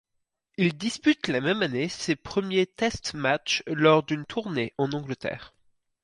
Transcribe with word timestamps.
Il 0.57 0.75
dispute 0.75 1.27
la 1.27 1.41
même 1.41 1.61
année 1.61 1.87
ses 1.87 2.15
premiers 2.15 2.65
test-matchs 2.65 3.61
lors 3.67 4.01
d'une 4.01 4.25
tournée 4.25 4.73
en 4.79 4.93
Angleterre. 4.93 5.53